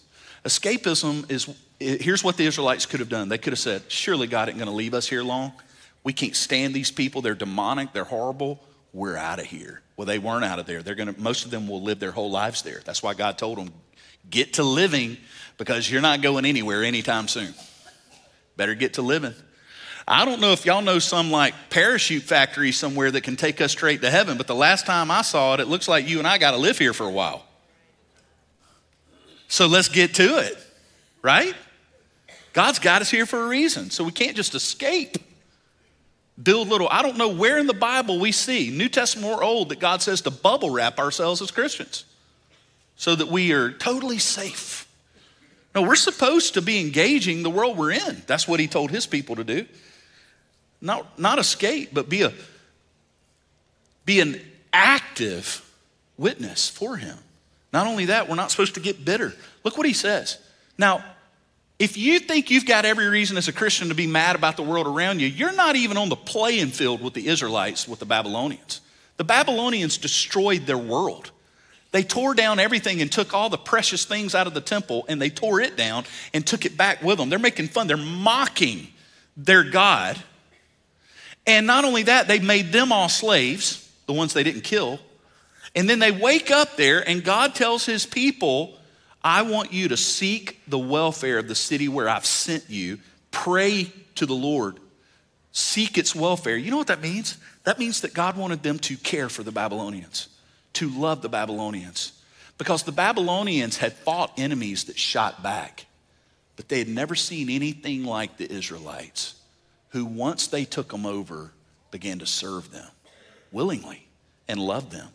[0.44, 1.48] Escapism is
[1.80, 3.30] here's what the Israelites could have done.
[3.30, 5.54] They could have said, Surely God isn't going to leave us here long.
[6.08, 7.22] We can't stand these people.
[7.22, 8.64] They're demonic, they're horrible.
[8.94, 9.82] We're out of here.
[9.98, 10.82] Well, they weren't out of there.
[10.82, 12.80] They're gonna, most of them will live their whole lives there.
[12.86, 13.74] That's why God told them,
[14.30, 15.18] get to living
[15.58, 17.54] because you're not going anywhere anytime soon.
[18.56, 19.34] Better get to living.
[20.08, 23.74] I don't know if y'all know some like parachute factory somewhere that can take us
[23.74, 26.28] straight to heaven, but the last time I saw it, it looks like you and
[26.28, 27.46] I got to live here for a while.
[29.50, 30.58] So let's get to it,
[31.22, 31.54] right?
[32.54, 35.18] God's got us here for a reason, so we can't just escape.
[36.42, 39.70] Build little, I don't know where in the Bible we see, New Testament or Old,
[39.70, 42.06] that God says to bubble wrap ourselves as Christians
[42.96, 44.88] so that we are totally safe.
[45.74, 48.24] No, we're supposed to be engaging the world we're in.
[48.28, 49.66] That's what he told his people to do.
[50.82, 52.34] Not, not escape, but be a
[54.06, 54.40] be an
[54.72, 55.70] active
[56.18, 57.18] witness for him.
[57.74, 59.34] Not only that, we're not supposed to get bitter.
[59.64, 60.38] Look what he says.
[60.78, 61.04] Now,
[61.80, 64.64] if you think you've got every reason as a Christian to be mad about the
[64.64, 68.06] world around you, you're not even on the playing field with the Israelites, with the
[68.06, 68.82] Babylonians.
[69.18, 71.32] The Babylonians destroyed their world.
[71.92, 75.22] They tore down everything and took all the precious things out of the temple and
[75.22, 77.30] they tore it down and took it back with them.
[77.30, 78.88] They're making fun, they're mocking
[79.36, 80.22] their God
[81.48, 85.00] and not only that, they made them all slaves, the ones they didn't kill.
[85.74, 88.77] And then they wake up there, and God tells his people,
[89.28, 92.98] I want you to seek the welfare of the city where I've sent you.
[93.30, 94.80] Pray to the Lord.
[95.52, 96.56] Seek its welfare.
[96.56, 97.38] You know what that means?
[97.66, 100.30] That means that God wanted them to care for the Babylonians,
[100.74, 102.14] to love the Babylonians.
[102.58, 105.88] Because the Babylonians had fought enemies that shot back,
[106.56, 109.36] but they had never seen anything like the Israelites
[109.90, 111.52] who, once they took them over,
[111.92, 112.88] began to serve them
[113.52, 114.08] willingly
[114.48, 115.10] and love them.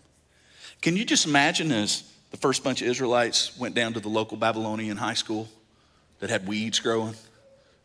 [0.82, 4.36] Can you just imagine as the first bunch of Israelites went down to the local
[4.36, 5.48] Babylonian high school
[6.18, 7.14] that had weeds growing,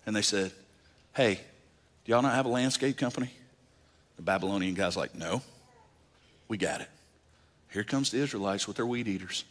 [0.05, 0.51] and they said,
[1.13, 1.35] Hey,
[2.05, 3.29] do y'all not have a landscape company?
[4.15, 5.41] The Babylonian guy's like, No,
[6.47, 6.89] we got it.
[7.71, 9.43] Here comes the Israelites with their weed eaters.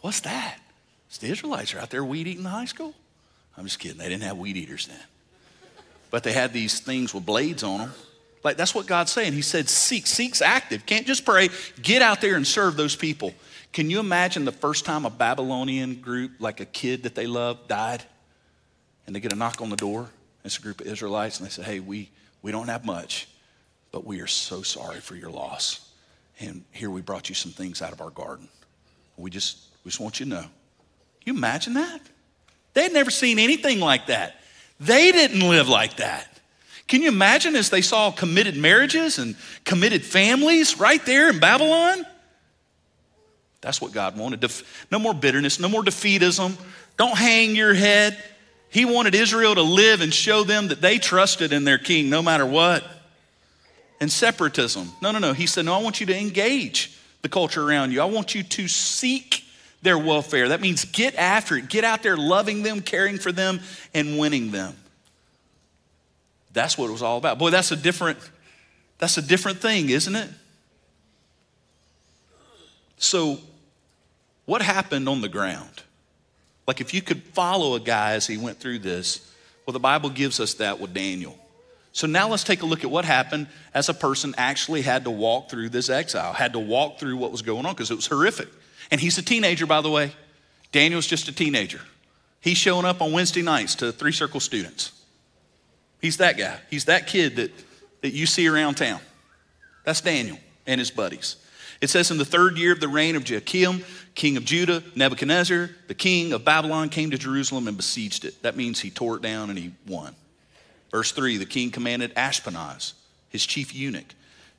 [0.00, 0.58] What's that?
[1.08, 2.94] It's the Israelites are out there weed eating the high school.
[3.56, 3.98] I'm just kidding.
[3.98, 4.98] They didn't have weed eaters then.
[6.10, 7.92] But they had these things with blades on them.
[8.44, 9.32] Like that's what God's saying.
[9.32, 10.06] He said, seek.
[10.06, 10.84] Seek's active.
[10.86, 11.48] Can't just pray.
[11.80, 13.34] Get out there and serve those people.
[13.72, 17.68] Can you imagine the first time a Babylonian group, like a kid that they loved,
[17.68, 18.02] died?
[19.06, 20.10] And they get a knock on the door.
[20.44, 22.10] It's a group of Israelites, and they say, Hey, we,
[22.42, 23.28] we don't have much,
[23.90, 25.88] but we are so sorry for your loss.
[26.40, 28.48] And here we brought you some things out of our garden.
[29.16, 30.40] We just, we just want you to know.
[30.40, 30.50] Can
[31.24, 32.00] you imagine that?
[32.74, 34.36] They had never seen anything like that.
[34.80, 36.31] They didn't live like that.
[36.92, 42.04] Can you imagine as they saw committed marriages and committed families right there in Babylon?
[43.62, 44.44] That's what God wanted.
[44.90, 46.54] No more bitterness, no more defeatism.
[46.98, 48.22] Don't hang your head.
[48.68, 52.20] He wanted Israel to live and show them that they trusted in their king no
[52.20, 52.84] matter what.
[53.98, 54.92] And separatism.
[55.00, 55.32] No, no, no.
[55.32, 58.02] He said, No, I want you to engage the culture around you.
[58.02, 59.44] I want you to seek
[59.80, 60.50] their welfare.
[60.50, 61.70] That means get after it.
[61.70, 63.60] Get out there loving them, caring for them,
[63.94, 64.76] and winning them.
[66.52, 67.38] That's what it was all about.
[67.38, 68.18] Boy, that's a different
[68.98, 70.30] that's a different thing, isn't it?
[72.98, 73.40] So,
[74.44, 75.82] what happened on the ground?
[76.68, 79.32] Like if you could follow a guy as he went through this,
[79.66, 81.36] well, the Bible gives us that with Daniel.
[81.92, 85.10] So now let's take a look at what happened as a person actually had to
[85.10, 88.06] walk through this exile, had to walk through what was going on because it was
[88.06, 88.48] horrific.
[88.90, 90.12] And he's a teenager, by the way.
[90.70, 91.80] Daniel's just a teenager.
[92.40, 95.01] He's showing up on Wednesday nights to three circle students.
[96.02, 96.58] He's that guy.
[96.68, 97.52] He's that kid that,
[98.02, 99.00] that you see around town.
[99.84, 100.36] That's Daniel
[100.66, 101.36] and his buddies.
[101.80, 103.84] It says, In the third year of the reign of Jehoiakim,
[104.14, 108.42] king of Judah, Nebuchadnezzar, the king of Babylon, came to Jerusalem and besieged it.
[108.42, 110.14] That means he tore it down and he won.
[110.90, 112.92] Verse 3 The king commanded Ashpenaz,
[113.30, 114.14] his chief eunuch,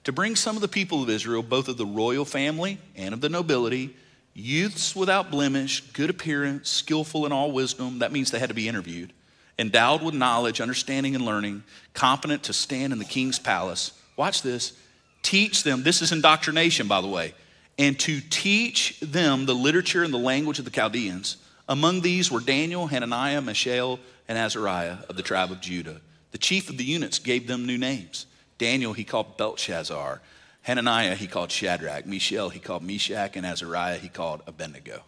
[0.06, 3.22] to bring some of the people of Israel, both of the royal family and of
[3.22, 3.96] the nobility,
[4.34, 8.00] youths without blemish, good appearance, skillful in all wisdom.
[8.00, 9.14] That means they had to be interviewed.
[9.60, 11.64] Endowed with knowledge, understanding, and learning,
[11.94, 13.92] competent to stand in the king's palace.
[14.18, 14.74] Watch this.
[15.22, 17.34] Teach them, this is indoctrination, by the way,
[17.78, 21.38] and to teach them the literature and the language of the Chaldeans.
[21.70, 26.02] Among these were Daniel, Hananiah, Mishael, and Azariah of the tribe of Judah.
[26.32, 28.26] The chief of the eunuchs gave them new names.
[28.58, 30.22] Daniel he called Belteshazzar.
[30.64, 32.06] Hananiah he called Shadrach.
[32.06, 33.36] Mishael he called Meshach.
[33.36, 35.04] And Azariah he called Abednego.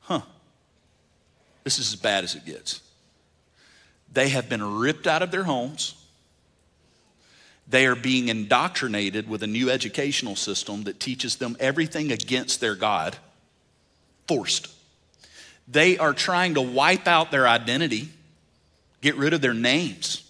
[0.00, 0.22] Huh.
[1.64, 2.80] This is as bad as it gets.
[4.12, 5.94] They have been ripped out of their homes.
[7.68, 12.74] They are being indoctrinated with a new educational system that teaches them everything against their
[12.74, 13.16] God,
[14.28, 14.68] forced.
[15.66, 18.08] They are trying to wipe out their identity,
[19.00, 20.22] get rid of their names.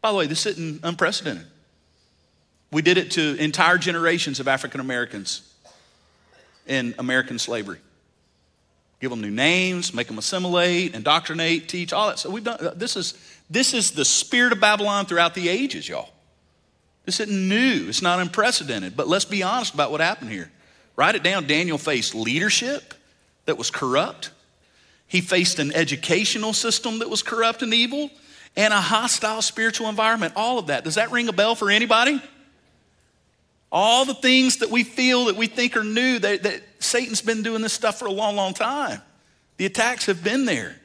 [0.00, 1.46] By the way, this isn't unprecedented.
[2.72, 5.48] We did it to entire generations of African Americans
[6.66, 7.78] in American slavery.
[9.02, 12.20] Give them new names, make them assimilate, indoctrinate, teach, all that.
[12.20, 13.14] So we've done uh, this is
[13.50, 16.10] this is the spirit of Babylon throughout the ages, y'all.
[17.04, 20.52] This isn't new, it's not unprecedented, but let's be honest about what happened here.
[20.94, 21.48] Write it down.
[21.48, 22.94] Daniel faced leadership
[23.46, 24.30] that was corrupt.
[25.08, 28.08] He faced an educational system that was corrupt and evil
[28.54, 30.34] and a hostile spiritual environment.
[30.36, 30.84] All of that.
[30.84, 32.22] Does that ring a bell for anybody?
[33.74, 37.42] All the things that we feel that we think are new, that, that Satan's been
[37.42, 39.00] doing this stuff for a long, long time.
[39.56, 40.76] The attacks have been there.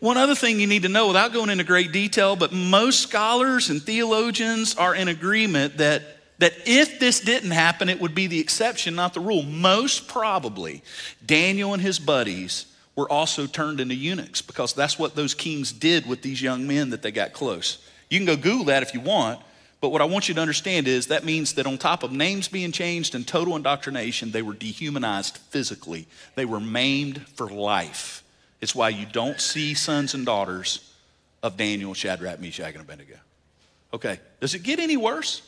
[0.00, 3.70] One other thing you need to know without going into great detail, but most scholars
[3.70, 6.02] and theologians are in agreement that,
[6.38, 9.44] that if this didn't happen, it would be the exception, not the rule.
[9.44, 10.82] Most probably,
[11.24, 16.04] Daniel and his buddies were also turned into eunuchs because that's what those kings did
[16.08, 17.78] with these young men that they got close.
[18.10, 19.40] You can go Google that if you want,
[19.82, 22.46] but what I want you to understand is that means that on top of names
[22.46, 28.22] being changed and total indoctrination, they were dehumanized physically, they were maimed for life.
[28.60, 30.94] It's why you don't see sons and daughters
[31.42, 33.16] of Daniel, Shadrach, Meshach, and Abednego.
[33.92, 35.42] Okay, does it get any worse?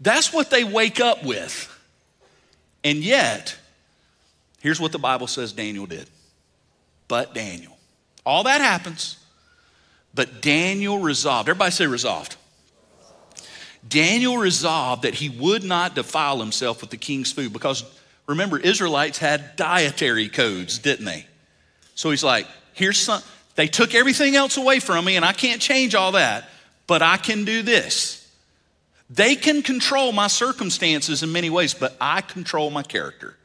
[0.00, 1.70] That's what they wake up with.
[2.82, 3.58] And yet,
[4.60, 6.08] here's what the Bible says Daniel did.
[7.08, 7.76] But Daniel.
[8.24, 9.18] All that happens,
[10.14, 11.50] but Daniel resolved.
[11.50, 12.36] Everybody say resolved.
[13.88, 17.84] Daniel resolved that he would not defile himself with the king's food because
[18.26, 21.26] remember, Israelites had dietary codes, didn't they?
[21.94, 23.22] So he's like, here's some,
[23.54, 26.48] they took everything else away from me, and I can't change all that,
[26.86, 28.22] but I can do this.
[29.08, 33.36] They can control my circumstances in many ways, but I control my character.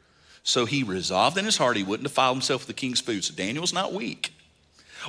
[0.42, 3.24] So he resolved in his heart he wouldn't defile himself with the king's food.
[3.24, 4.32] So Daniel's not weak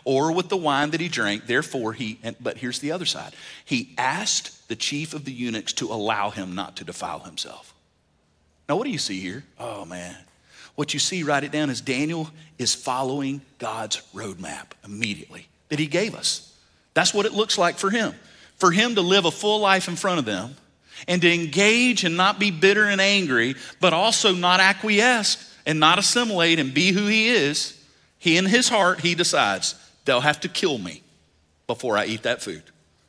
[0.06, 1.48] or with the wine that he drank.
[1.48, 3.34] Therefore, he, but here's the other side.
[3.66, 7.76] He asked the chief of the eunuchs to allow him not to defile himself.
[8.68, 9.44] Now, what do you see here?
[9.60, 10.18] Oh, man.
[10.74, 15.86] What you see, write it down, is Daniel is following God's roadmap immediately that he
[15.86, 16.58] gave us.
[16.96, 18.16] That's what it looks like for him.
[18.56, 20.56] For him to live a full life in front of them
[21.08, 26.00] and to engage and not be bitter and angry, but also not acquiesce and not
[26.00, 27.80] assimilate and be who he is,
[28.18, 31.04] he in his heart, he decides they'll have to kill me
[31.68, 32.64] before I eat that food.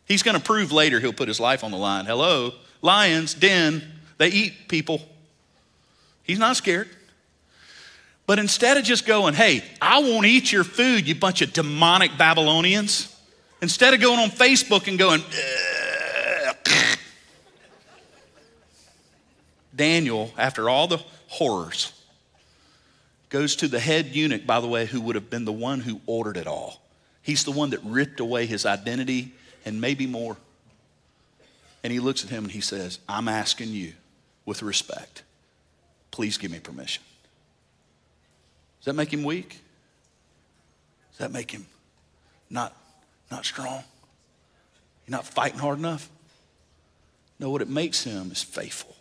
[0.06, 2.04] He's going to prove later he'll put his life on the line.
[2.04, 3.82] Hello, lions, den,
[4.18, 5.00] they eat people.
[6.22, 6.88] He's not scared.
[8.26, 12.16] But instead of just going, hey, I won't eat your food, you bunch of demonic
[12.16, 13.14] Babylonians,
[13.60, 15.22] instead of going on Facebook and going,
[19.74, 21.92] Daniel, after all the horrors,
[23.28, 26.00] goes to the head eunuch, by the way, who would have been the one who
[26.06, 26.80] ordered it all.
[27.20, 29.32] He's the one that ripped away his identity
[29.64, 30.36] and maybe more.
[31.82, 33.92] And he looks at him and he says, I'm asking you
[34.46, 35.22] with respect,
[36.10, 37.02] please give me permission.
[38.80, 39.60] Does that make him weak?
[41.10, 41.66] Does that make him
[42.50, 42.76] not,
[43.30, 43.84] not strong?
[45.06, 46.08] You're not fighting hard enough?
[47.38, 48.94] No, what it makes him is faithful.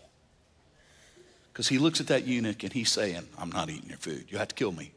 [1.51, 4.25] Because he looks at that eunuch and he's saying, I'm not eating your food.
[4.29, 4.91] You have to kill me.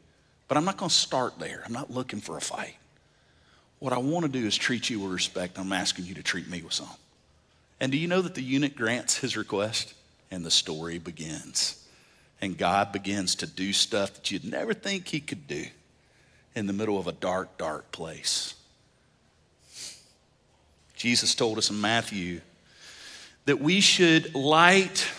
[0.47, 1.61] But I'm not going to start there.
[1.65, 2.75] I'm not looking for a fight.
[3.79, 5.59] What I want to do is treat you with respect.
[5.59, 6.89] I'm asking you to treat me with some.
[7.79, 9.93] And do you know that the eunuch grants his request?
[10.29, 11.87] And the story begins
[12.41, 15.65] and God begins to do stuff that you'd never think He could do
[16.55, 18.53] in the middle of a dark, dark place.
[20.95, 22.41] Jesus told us in Matthew
[23.45, 25.09] that we should light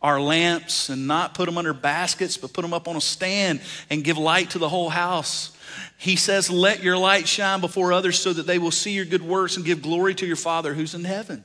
[0.00, 3.60] our lamps and not put them under baskets, but put them up on a stand
[3.88, 5.56] and give light to the whole house.
[5.98, 9.22] He says, Let your light shine before others so that they will see your good
[9.22, 11.44] works and give glory to your Father who's in heaven.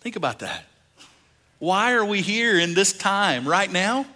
[0.00, 0.64] Think about that.
[1.58, 4.06] Why are we here in this time right now?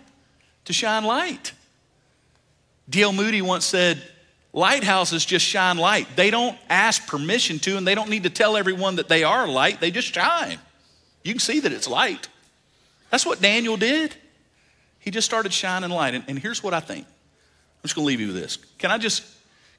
[0.66, 1.52] To shine light.
[2.88, 3.12] D.L.
[3.12, 4.02] Moody once said,
[4.52, 6.06] lighthouses just shine light.
[6.14, 9.48] They don't ask permission to, and they don't need to tell everyone that they are
[9.48, 9.80] light.
[9.80, 10.58] They just shine.
[11.24, 12.28] You can see that it's light.
[13.10, 14.14] That's what Daniel did.
[14.98, 16.14] He just started shining light.
[16.14, 17.06] And, and here's what I think.
[17.82, 18.58] I'm just going to leave you with this.
[18.78, 19.24] Can I just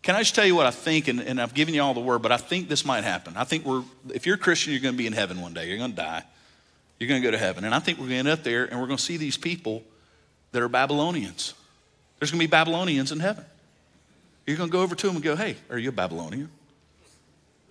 [0.04, 1.08] can I just tell you what I think?
[1.08, 3.36] And, and I've given you all the word, but I think this might happen.
[3.38, 3.84] I think we're,
[4.14, 5.70] if you're a Christian, you're going to be in heaven one day.
[5.70, 6.24] You're going to die.
[7.00, 7.64] You're going to go to heaven.
[7.64, 9.38] And I think we're going to end up there and we're going to see these
[9.38, 9.82] people
[10.52, 11.54] that are Babylonians.
[12.20, 13.46] There's going to be Babylonians in heaven.
[14.46, 16.50] You're going to go over to them and go, hey, are you a Babylonian?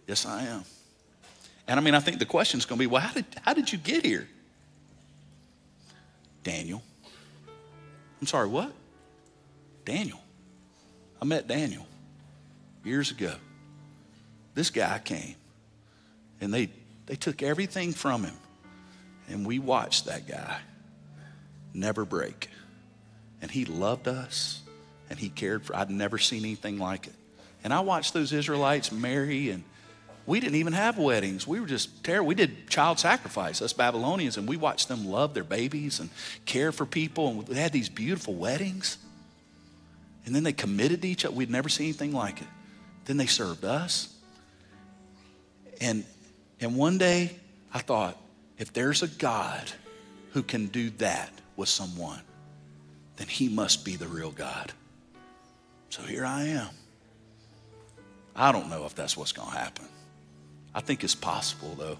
[0.06, 0.64] Yes, I am.
[1.68, 3.52] And I mean, I think the question is going to be, well, how did, how
[3.52, 4.26] did you get here?
[6.42, 6.82] Daniel.
[8.22, 8.72] I'm sorry, what?
[9.84, 10.21] Daniel.
[11.22, 11.86] I met Daniel
[12.82, 13.32] years ago.
[14.54, 15.36] This guy came
[16.40, 16.68] and they,
[17.06, 18.34] they took everything from him.
[19.28, 20.58] And we watched that guy
[21.72, 22.48] never break.
[23.40, 24.62] And he loved us
[25.10, 27.14] and he cared for I'd never seen anything like it.
[27.62, 29.62] And I watched those Israelites marry and
[30.26, 31.46] we didn't even have weddings.
[31.46, 32.26] We were just terrible.
[32.26, 36.10] We did child sacrifice, us Babylonians, and we watched them love their babies and
[36.46, 37.28] care for people.
[37.28, 38.98] And they had these beautiful weddings.
[40.24, 41.34] And then they committed to each other.
[41.34, 42.48] We'd never seen anything like it.
[43.04, 44.14] Then they served us.
[45.80, 46.04] And,
[46.60, 47.36] and one day
[47.74, 48.16] I thought,
[48.58, 49.70] if there's a God
[50.32, 52.20] who can do that with someone,
[53.16, 54.72] then he must be the real God.
[55.90, 56.68] So here I am.
[58.34, 59.86] I don't know if that's what's going to happen.
[60.74, 61.98] I think it's possible, though.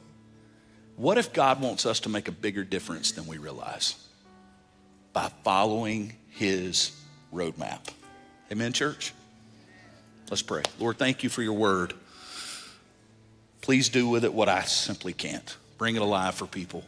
[0.97, 3.97] What if God wants us to make a bigger difference than we realize
[5.13, 6.93] by following his
[7.35, 7.81] roadmap?
[8.53, 9.15] Amen, church?
[10.29, 10.63] Let's pray.
[10.79, 11.95] Lord, thank you for your word.
[13.63, 15.57] Please do with it what I simply can't.
[15.79, 16.85] Bring it alive for people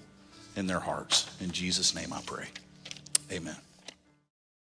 [0.56, 1.26] in their hearts.
[1.40, 2.48] In Jesus' name I pray.
[3.32, 3.56] Amen.